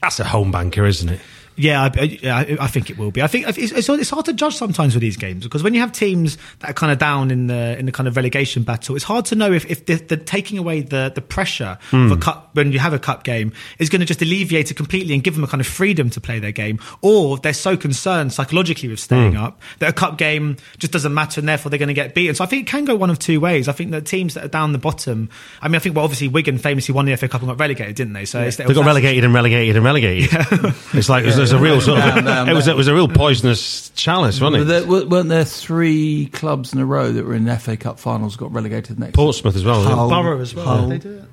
[0.00, 1.20] that's a home banker, isn't it?
[1.56, 3.22] Yeah, I, I, I think it will be.
[3.22, 5.80] I think it's, it's, it's hard to judge sometimes with these games because when you
[5.80, 8.94] have teams that are kind of down in the in the kind of relegation battle,
[8.94, 12.14] it's hard to know if, if the, the taking away the the pressure of a
[12.14, 12.20] hmm.
[12.20, 15.24] cup when you have a cup game is going to just alleviate it completely and
[15.24, 18.88] give them a kind of freedom to play their game, or they're so concerned psychologically
[18.88, 19.42] with staying hmm.
[19.42, 22.34] up that a cup game just doesn't matter and therefore they're going to get beaten.
[22.34, 23.68] So I think it can go one of two ways.
[23.68, 25.30] I think that teams that are down the bottom.
[25.62, 27.96] I mean, I think well, obviously Wigan famously won the FA Cup and got relegated,
[27.96, 28.26] didn't they?
[28.26, 30.30] So it's- They got relegated and relegated and relegated.
[30.92, 32.94] It's like it was a real sort of, Down, down, it was it was a
[32.94, 34.64] real poisonous chalice, wasn't it?
[34.66, 38.36] there, were- weren't there three clubs in a row that were in FA Cup finals
[38.36, 39.14] got relegated next?
[39.14, 39.82] Portsmouth as well.
[39.82, 40.64] Hull, Borough as well.
[40.66, 41.24] Hull, Did they do it?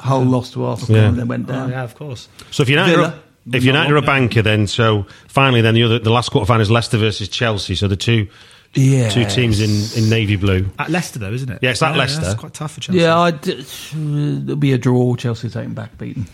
[0.00, 1.08] Hull lost to Arsenal Yeah.
[1.08, 1.70] and then went Oh, down.
[1.70, 2.28] yeah, of course.
[2.50, 3.08] So if United, Villa.
[3.08, 6.46] are, if United are a banker, then so finally, then the other the last quarter
[6.46, 7.74] final is Leicester versus Chelsea.
[7.74, 8.28] So the two
[8.74, 9.14] Yes.
[9.14, 10.66] two teams in, in navy blue.
[10.78, 11.60] At Leicester, though, isn't it?
[11.62, 12.20] Yeah, it's at Leicester.
[12.20, 13.00] That's quite tough for Chelsea.
[13.00, 15.14] Yeah, I'd, it'll be a draw.
[15.16, 16.26] Chelsea taking back beaten.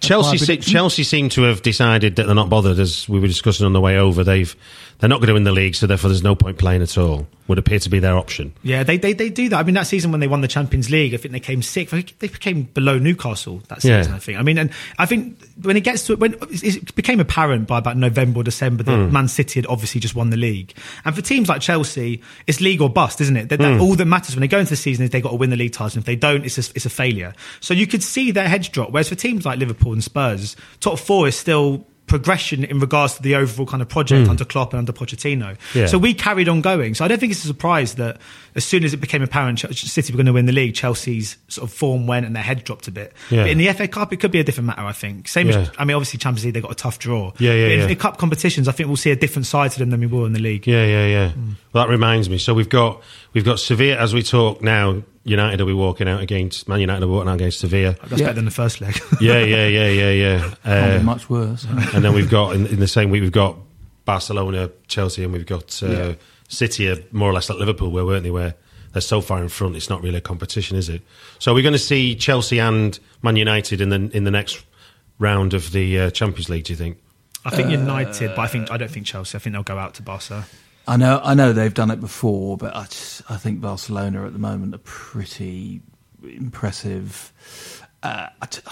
[0.00, 3.66] Chelsea, se- Chelsea seem to have decided that they're not bothered, as we were discussing
[3.66, 4.24] on the way over.
[4.24, 4.54] They've
[4.98, 7.26] they're not going to win the league, so therefore there's no point playing at all.
[7.46, 8.52] Would appear to be their option.
[8.62, 9.58] Yeah, they, they they do that.
[9.58, 11.92] I mean, that season when they won the Champions League, I think they came sixth.
[12.18, 14.02] They became below Newcastle that Yeah.
[14.02, 14.14] season.
[14.14, 14.38] I think.
[14.38, 17.96] I mean, and I think when it gets to when it became apparent by about
[17.96, 19.12] November or December that Hmm.
[19.12, 20.74] Man City had obviously just won the league,
[21.06, 23.48] and for teams like Chelsea, it's league or bust, isn't it?
[23.48, 25.30] That, that all that matters when they go into the season is they have got
[25.30, 25.96] to win the league title.
[25.96, 27.32] And if they don't, it's a, it's a failure.
[27.60, 28.90] So you could see their heads drop.
[28.90, 33.22] Whereas for teams like Liverpool and Spurs, top four is still progression in regards to
[33.22, 34.30] the overall kind of project hmm.
[34.30, 35.56] under Klopp and under Pochettino.
[35.74, 35.86] Yeah.
[35.86, 36.94] So we carried on going.
[36.94, 38.18] So I don't think it's a surprise that
[38.54, 41.70] as soon as it became apparent City were going to win the league, Chelsea's sort
[41.70, 43.12] of form went and their head dropped a bit.
[43.30, 43.44] Yeah.
[43.44, 44.82] But in the FA Cup, it could be a different matter.
[44.82, 45.28] I think.
[45.28, 45.58] Same Yeah.
[45.58, 47.32] as I mean, obviously Champions League they got a tough draw.
[47.38, 47.88] Yeah, yeah, But in, yeah.
[47.88, 50.24] in cup competitions, I think we'll see a different side to them than we will
[50.24, 50.66] in the league.
[50.66, 51.32] Yeah, yeah, yeah.
[51.72, 52.38] Well, that reminds me.
[52.38, 53.02] So we've got
[53.38, 55.04] we've got Sevilla as we talk now.
[55.22, 57.94] United will be walking out against Man United will be walking out against Sevilla.
[58.08, 58.26] That's Yeah.
[58.28, 58.98] better than the first leg.
[59.20, 60.54] Yeah, yeah, yeah, yeah, yeah.
[60.64, 61.64] Can't Uh, much worse.
[61.94, 63.56] and then we've got in, in the same week we've got
[64.04, 66.12] Barcelona, Chelsea, and we've got uh, Yeah.
[66.48, 68.30] City, are more or less like Liverpool, where weren't they?
[68.30, 68.54] Where
[68.92, 71.02] they're so far in front, it's not really a competition, is it?
[71.38, 74.64] So we're going to see Chelsea and Man United in the in the next
[75.18, 76.64] round of the uh, Champions League.
[76.64, 76.96] Do you think?
[77.44, 79.36] I think United, but I think I don't think Chelsea.
[79.36, 80.46] I think they'll go out to Barca.
[80.88, 84.32] I know, I know they've done it before, but I, just, I think Barcelona at
[84.32, 85.82] the moment are pretty
[86.22, 87.32] impressive.
[88.02, 88.62] Uh, t-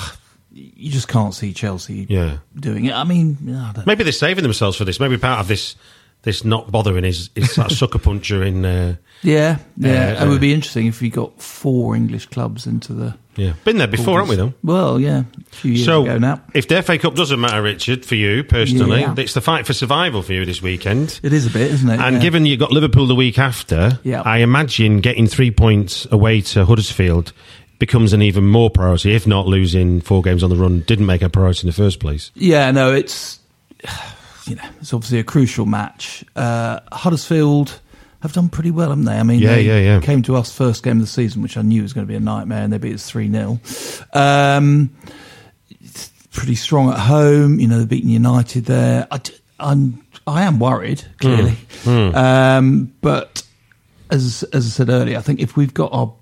[0.52, 2.38] you just can't see Chelsea Yeah.
[2.58, 2.94] doing it.
[2.94, 3.82] I mean, I.
[3.86, 4.98] Maybe they're saving themselves for this.
[4.98, 5.76] Maybe part of this
[6.22, 8.64] this not bothering is is that sucker puncher in.
[8.64, 10.16] Uh, yeah, yeah.
[10.18, 13.14] Uh, it would be interesting if we got four English clubs into the.
[13.36, 14.36] Yeah, been there before, haven't we?
[14.36, 14.52] Though.
[14.62, 15.22] Well, yeah,
[15.52, 16.40] a few years So, ago now.
[16.54, 19.14] if the FA Cup doesn't matter, Richard, for you personally, Yeah.
[19.16, 21.20] it's the fight for survival for you this weekend.
[21.22, 22.00] It is a bit, isn't it?
[22.00, 22.22] And Yeah.
[22.22, 24.22] given you've got Liverpool the week after, Yeah.
[24.22, 27.32] I imagine getting three points away to Huddersfield
[27.78, 31.20] becomes an even more priority, if not losing four games on the run didn't make
[31.22, 32.30] a priority in the first place.
[32.34, 33.38] Yeah, no, it's
[34.46, 36.24] you know it's obviously a crucial match.
[36.34, 37.80] Uh, Huddersfield
[38.26, 39.18] have done pretty well, haven't they?
[39.18, 40.00] I mean, Yeah, they yeah, yeah.
[40.00, 42.16] Came to us first game of the season, which I knew was going to be
[42.16, 43.60] a nightmare, and they beat us three 0
[44.12, 44.90] um,
[46.32, 47.58] Pretty strong at home.
[47.60, 49.06] You know, they're beating United there.
[49.10, 49.20] I,
[49.58, 52.14] I'm I am worried clearly, Hmm.
[52.14, 53.42] Um, but
[54.10, 56.12] as as I said earlier, I think if we've got our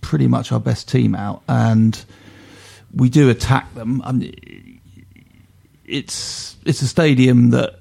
[0.00, 2.02] pretty much our best team out and
[2.94, 4.80] we do attack them, I mean,
[5.84, 7.79] it's it's a stadium that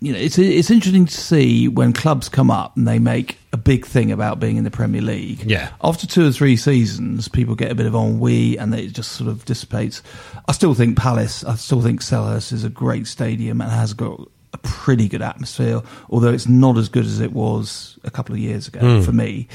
[0.00, 3.56] you know it's it's interesting to see when clubs come up and they make a
[3.56, 5.42] big thing about being in the Premier League.
[5.44, 5.70] Yeah.
[5.82, 9.30] After two or three seasons, people get a bit of ennui and it just sort
[9.30, 10.02] of dissipates.
[10.48, 14.20] I still think Palace, I still think Selhurst is a great stadium and has got
[14.52, 18.38] a pretty good atmosphere, although it's not as good as it was a couple of
[18.40, 19.02] years ago Hmm.
[19.02, 19.48] for me.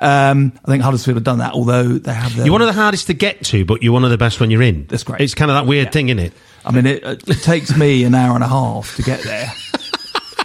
[0.00, 2.72] Um, I think Huddersfield have done that, although they have their You're one of the
[2.72, 4.86] hardest to get to, but you're one of the best when you're in.
[4.88, 5.20] That's great.
[5.20, 6.32] It's kind of that weird thing, isn't it?
[6.64, 9.52] I mean, it, it takes me an hour and a half to get there,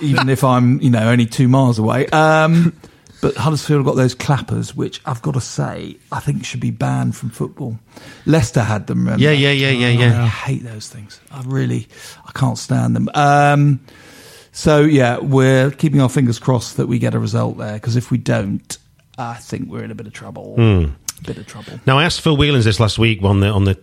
[0.04, 2.08] even if I'm, you know, only two miles away.
[2.08, 2.74] Um,
[3.22, 6.72] but Huddersfield have got those clappers, which I've got to say, I think should be
[6.72, 7.80] banned from football.
[8.26, 9.00] Leicester had them.
[9.06, 9.24] Remember?
[9.24, 10.24] Yeah, yeah, yeah, yeah, yeah.
[10.24, 11.22] I hate those things.
[11.32, 11.88] I really,
[12.26, 13.10] I can't stand them.
[13.14, 13.80] Um,
[14.52, 18.12] so yeah, we're keeping our fingers crossed that we get a result there, because if
[18.12, 18.78] we don't,
[19.18, 20.56] I think we're in a bit of trouble.
[20.56, 20.86] Hmm.
[21.20, 21.80] A bit of trouble.
[21.86, 23.80] Now, I asked Phil Whelans this last week on the on the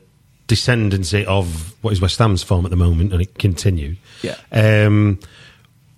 [0.49, 3.97] descendancy of what is West Ham's form at the moment, and it continued.
[4.21, 4.37] Yeah.
[4.53, 5.21] Um,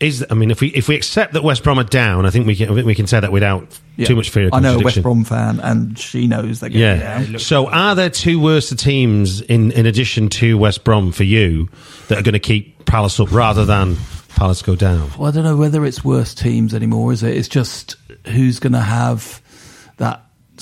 [0.02, 2.46] is I mean, if we if we accept that West Brom are down, I think
[2.46, 4.06] we can I think we can say that without Yeah.
[4.06, 4.46] too much fear.
[4.46, 5.02] Of I know a West.
[5.02, 7.18] Brom fan, and she knows they're going Yeah.
[7.24, 7.38] down.
[7.38, 11.68] So, are there two worse teams in in addition to West Brom for you
[12.08, 13.96] that are going to keep Palace up rather than
[14.36, 15.10] Palace go down?
[15.18, 17.36] Well, I don't know whether it's worse teams anymore, is it?
[17.36, 17.96] It's just
[18.28, 19.41] who's going to have that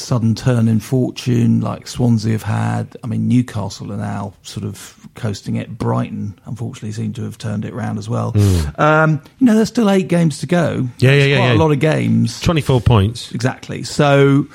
[0.00, 2.96] sudden turn in fortune like Swansea have had.
[3.02, 5.76] I mean, Newcastle are now sort of coasting it.
[5.78, 8.32] Brighton, unfortunately, seem to have turned it round as well.
[8.78, 10.88] Um, you know, there's still eight games to go.
[10.98, 11.52] Yeah, yeah, yeah, yeah.
[11.52, 12.40] a lot of games.
[12.40, 13.32] Twenty four points.
[13.32, 13.82] Exactly.
[13.82, 14.46] So,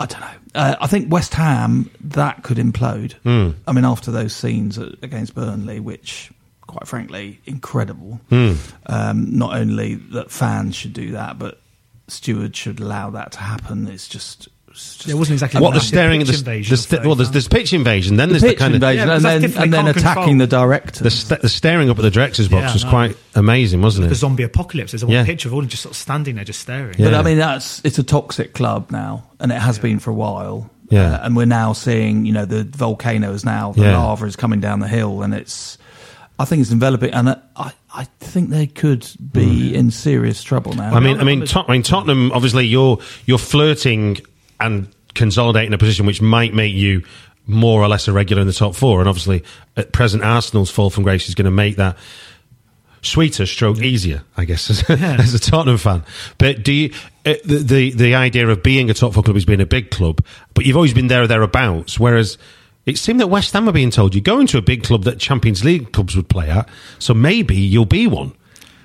[0.00, 0.26] I don't know.
[0.54, 3.12] Uh, I think West Ham that could implode.
[3.24, 3.50] Hmm.
[3.66, 6.30] I mean, after those scenes against Burnley, which,
[6.66, 8.20] quite frankly, incredible.
[8.28, 8.52] Hmm.
[8.86, 11.60] Um, not only that fans should do that, but
[12.06, 13.88] stewards should allow that to happen.
[13.88, 14.48] It's just.
[14.74, 16.78] It's just It wasn't exactly What the massive staring at pitch the, invasion the of
[16.80, 19.24] sta- well, there's, there's pitch invasion, then the there's the pitch kind of Yeah, and
[19.24, 20.38] then and then attacking control.
[20.38, 21.04] the director.
[21.04, 22.90] the, sta the staring up at the director's box Yeah, was no.
[22.90, 24.08] quite amazing, wasn't it?
[24.08, 24.90] the zombie apocalypse.
[24.92, 25.24] There's a Yeah.
[25.24, 26.96] picture of all just sort of standing there, just staring.
[26.98, 27.06] Yeah.
[27.10, 30.14] But I mean, that's it's a toxic club now, and it has been for a
[30.14, 30.68] while.
[30.90, 31.14] Yeah.
[31.14, 33.96] Uh, and we're now seeing, you know, the volcano is now the Yeah.
[33.98, 35.78] lava is coming down the hill, and it's.
[36.36, 40.90] I think it's enveloping, and I, I think they could be in serious trouble now.
[40.90, 40.96] Mm.
[40.96, 42.32] I mean, I mean, Tot- I mean, Tottenham.
[42.32, 44.18] Obviously, you're you're flirting
[44.60, 47.02] and consolidating a position which might make you
[47.46, 49.00] more or less a regular in the top four.
[49.00, 49.44] And obviously,
[49.76, 51.96] at present, Arsenal's fall from grace is going to make that
[53.02, 56.04] sweeter, stroke easier, I guess, as, as a Tottenham fan.
[56.38, 56.92] But do you
[57.26, 59.90] uh, the, the the idea of being a top four club is being a big
[59.90, 62.38] club, but you've always been there or thereabouts, whereas.
[62.86, 65.18] It seemed that West Ham were being told you're going to a big club that
[65.18, 68.34] Champions League clubs would play at, so maybe you'll be one.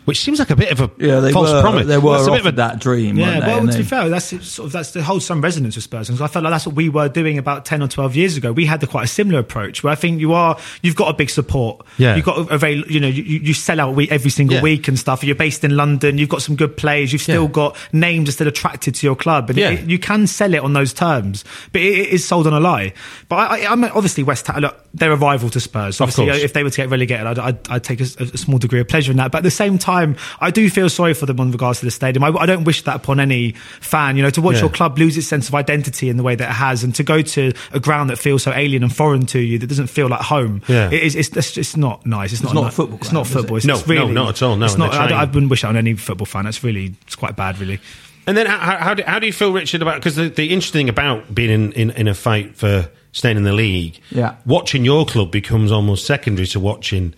[0.09, 1.61] Which seems like a bit of a Yeah, they false were.
[1.61, 1.87] promise.
[1.87, 3.17] They were Well, a bit of a- that dream.
[3.17, 6.09] Yeah, well, to be fair, that's sort of that's the whole some resonance with Spurs.
[6.09, 8.51] And I felt like that's what we were doing about ten or twelve years ago.
[8.51, 11.13] We had the quite a similar approach where I think you are you've got a
[11.13, 11.85] big support.
[11.97, 12.15] Yeah.
[12.15, 14.61] you've got a very you know you, you sell out every single Yeah.
[14.63, 15.23] week and stuff.
[15.23, 16.17] You're based in London.
[16.17, 17.13] You've got some good players.
[17.13, 17.49] You've still Yeah.
[17.49, 19.69] got names that are still attracted to your club, and Yeah.
[19.71, 21.43] it, you can sell it on those terms.
[21.71, 22.93] But it, it is sold on a lie.
[23.27, 24.61] But I, I, I'm obviously West Ham.
[24.61, 26.01] Look, they're a rival to Spurs.
[26.01, 26.41] Obviously, course.
[26.41, 28.87] if they were to get relegated, I'd, I'd, I'd take a, a small degree of
[28.87, 29.31] pleasure in that.
[29.31, 29.98] But at the same time,
[30.39, 32.23] I do feel sorry for them on regards to the stadium.
[32.23, 34.17] I, I don't wish that upon any fan.
[34.17, 34.62] You know, to watch Yeah.
[34.62, 37.03] your club lose its sense of identity in the way that it has, and to
[37.03, 40.07] go to a ground that feels so alien and foreign to you, that doesn't feel
[40.07, 40.62] like home.
[40.67, 40.88] Yeah.
[40.91, 41.15] it is.
[41.15, 42.33] It's, it's, it's not nice.
[42.33, 43.55] It's, not, not ni- a football It's ground, not football.
[43.55, 43.59] it?
[43.59, 44.55] It's, No, it's really, no, not at all.
[44.55, 44.93] No, it's not.
[44.93, 45.27] I, I trying.
[45.31, 46.45] wouldn't wish that on any football fan.
[46.45, 46.95] It's really.
[47.05, 47.79] It's quite bad, really.
[48.27, 50.81] And then how, how, do, how do you feel, Richard, about because the, the interesting
[50.81, 54.35] thing about being in, in, in a fight for staying in the league, Yeah.
[54.45, 57.15] watching your club becomes almost secondary to watching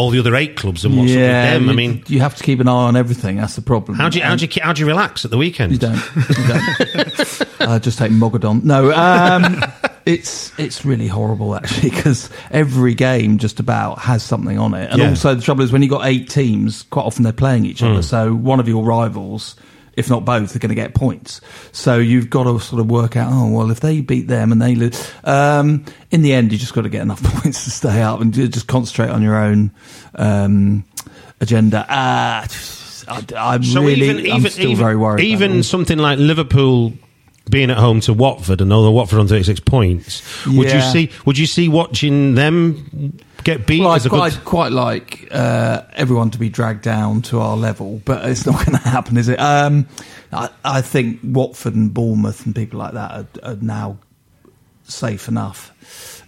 [0.00, 1.26] all the other eight clubs and what's up with
[1.62, 1.68] them.
[1.68, 3.36] I mean, you have to keep an eye on everything.
[3.36, 3.98] That's the problem.
[3.98, 5.72] how do you how do you how do you relax at the weekend?
[5.72, 6.02] You don't.
[6.16, 7.60] You don't.
[7.60, 8.64] uh, just take Mogadon.
[8.64, 9.62] No, um,
[10.06, 15.00] it's it's really horrible actually because every game just about has something on it, and
[15.00, 15.10] Yeah.
[15.10, 17.80] also the trouble is when you have got eight teams, quite often they're playing each
[17.80, 17.88] Hmm.
[17.88, 18.02] other.
[18.02, 19.56] So one of your rivals.
[20.00, 21.40] If not both, are going to get points.
[21.70, 23.30] So you've got to sort of work out.
[23.32, 26.74] Oh well, if they beat them and they lose, um, in the end, you just
[26.74, 29.70] got to get enough points to stay up and just concentrate on your own
[30.16, 30.84] um,
[31.40, 31.86] agenda.
[31.88, 32.48] Ah,
[33.08, 35.22] I, I'm So really, even even I'm still even, very worried.
[35.24, 36.92] even something like Liverpool
[37.48, 41.36] being at home to Watford and although Watford on 36 points would you see would
[41.36, 43.18] you see watching them
[43.58, 46.82] get beat Well, as I'd a good quite, quite like uh, everyone to be dragged
[46.82, 49.38] down to our level, but it's not going to happen, is it?
[49.38, 49.86] Um,
[50.32, 53.98] I, I think Watford and Bournemouth and people like that are, are now
[54.84, 55.72] safe enough.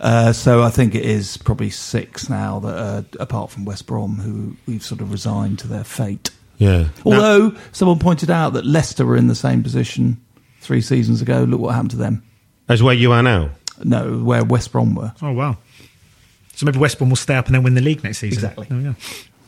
[0.00, 4.16] Uh, so I think it is probably six now that, uh, apart from West Brom,
[4.16, 6.30] who we've sort of resigned to their fate.
[6.58, 10.20] yeah Now- Although someone pointed out that Leicester were in the same position
[10.60, 11.42] three seasons ago.
[11.44, 12.22] Look what happened to them.
[12.68, 13.50] as where you are now
[13.82, 15.12] No, where West Brom were.
[15.22, 15.56] Oh wow.
[16.62, 18.36] So maybe West Brom will stay up and then win the league next season.
[18.44, 18.66] Exactly.
[18.70, 18.94] There we go.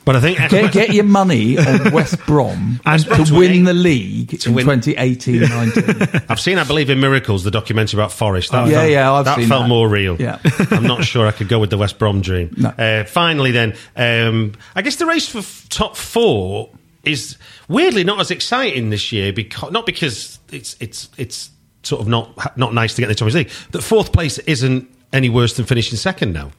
[0.04, 4.44] but I think Get, get your money on West Brom And- to win the league
[4.44, 6.24] in win- 2018-19.
[6.28, 9.12] I've seen I believe in Miracles the documentary about Forest that Oh, yeah, felt, yeah,
[9.12, 9.68] I've that seen felt that.
[9.68, 10.38] more real Yeah.
[10.70, 12.68] I'm not sure I could go with the West Brom dream No.
[12.70, 16.70] uh, finally then um, I guess the race for f- top four
[17.04, 17.36] is
[17.68, 21.50] weirdly not as exciting this year because not because it's it's it's
[21.82, 24.88] sort of not not nice to get in the Champions League that fourth place isn't
[25.12, 26.50] any worse than finishing second now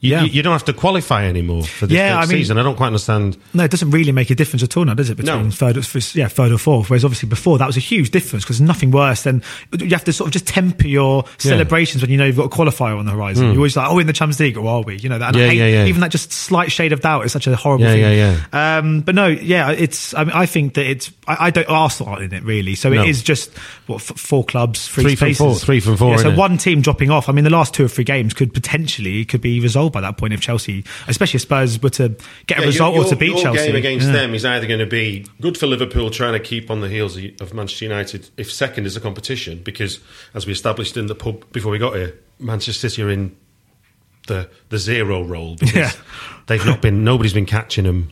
[0.00, 0.22] you, Yeah.
[0.22, 2.86] you, don't have to qualify anymore for this Yeah, I mean- season I don't quite
[2.88, 5.16] understand No, it doesn't really make a difference at all now, does it?
[5.16, 5.50] Between No.
[5.50, 5.76] third,
[6.14, 6.88] yeah, third or fourth.
[6.88, 9.42] Whereas obviously before that was a huge difference because nothing worse than
[9.78, 12.48] you have to sort of just temper your celebrations when you know you've got a
[12.48, 13.46] qualifier on the horizon.
[13.46, 14.96] You're always like, oh, in the Champions League, or are we?
[14.98, 15.34] You know that.
[15.34, 15.84] Yeah, hate- yeah, yeah.
[15.86, 18.00] Even that just slight shade of doubt is such a horrible Yeah, thing.
[18.02, 18.78] yeah, yeah.
[18.78, 20.14] Um, but no, yeah, it's.
[20.14, 21.10] I, mean, I think that it's.
[21.26, 23.02] I, I don't Arsenal aren't in it really, so No.
[23.02, 23.52] it is just
[23.86, 26.80] what f- four clubs, three, Three from four- three from four, Yeah, so one team
[26.82, 27.28] dropping off.
[27.28, 30.16] I mean, the last two or three games could potentially could be resolved by that
[30.16, 33.16] point if Chelsea, especially if Spurs, were to get a Yeah, result your, or to
[33.16, 33.66] beat your Chelsea.
[33.66, 34.12] game against Yeah.
[34.12, 37.16] them is either going to be good for Liverpool trying to keep on the heels
[37.16, 40.00] of- of Manchester United if second is a competition because
[40.34, 43.32] as we established in the pub before we got here, Manchester City are in
[44.26, 45.92] the the zero role because Yeah.
[46.46, 48.10] they've not been nobody's been catching them.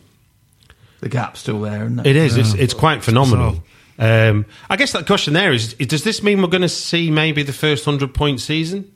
[0.99, 2.07] the gap's still there, isn't it?
[2.07, 3.63] It is it's it's quite phenomenal.
[3.99, 7.43] Um, I guess that question there is: Does this mean we're going to see maybe
[7.43, 8.91] the first hundred point season?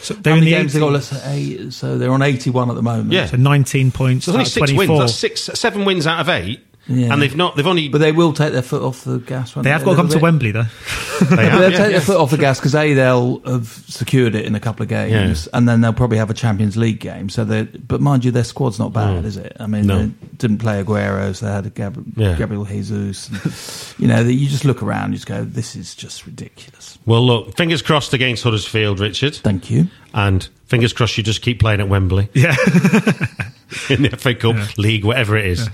[0.00, 0.92] So they're in many the games they 80 got?
[0.92, 3.12] Let's say eight, so they're on 81 at the moment.
[3.12, 3.26] Yeah.
[3.26, 4.26] So 19 points.
[4.26, 4.96] So there's only six 24.
[4.96, 5.10] wins.
[5.10, 7.12] That's six, seven wins out of eight, Yeah.
[7.12, 7.54] and they've not.
[7.54, 7.88] They've only.
[7.88, 9.52] But they will take their foot off the gas.
[9.52, 10.18] They have got to a come to?
[10.18, 10.62] Wembley, though.
[11.30, 11.88] they have, They'll yeah, take yeah.
[11.88, 14.88] their foot off the gas because a they'll have secured it in a couple of
[14.88, 17.28] games, and then they'll probably have a Champions League game.
[17.28, 19.56] So, they but mind you, their squad's not bad, is it?
[19.60, 19.86] I mean, Mm.
[19.86, 19.98] No.
[20.06, 22.36] they didn't play Aguero, so they had Gab- Yeah.
[22.36, 23.28] Gabriel Jesus.
[23.28, 27.24] And, you know, you just look around, you just go, "This is just ridiculous." Well,
[27.26, 29.34] look, fingers crossed against Huddersfield, Richard.
[29.34, 29.88] Thank you.
[30.14, 32.56] And fingers crossed you just keep playing at Wembley Yeah.
[33.90, 35.68] in the FA Cup, League, whatever it is.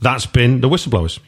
[0.00, 1.18] That's been the Whistleblowers.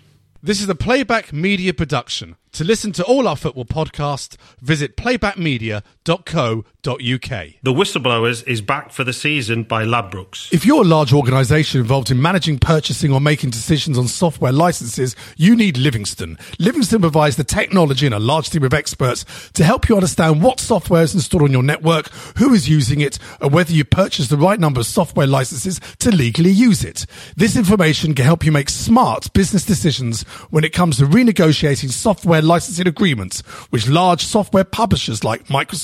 [0.43, 2.37] This is a Playback Media production.
[2.53, 6.02] To listen to all our football podcasts, visit playbackmedia.co.uk.
[6.05, 7.47] fulham.co.uk.
[7.63, 10.53] The Whistleblowers is back for the season by Ladbrokes.
[10.53, 15.15] If you're a large organisation involved in managing, purchasing, or making decisions on software licenses,
[15.37, 16.39] you need Livingston.
[16.59, 20.61] Livingston provides the technology and a large team of experts to help you understand what
[20.61, 24.37] software is installed on your network, who is using it, and whether you purchase the
[24.37, 27.07] right number of software licenses to legally use it.
[27.37, 32.43] This information can help you make smart business decisions when it comes to renegotiating software
[32.43, 35.49] licensing agreements with large software publishers like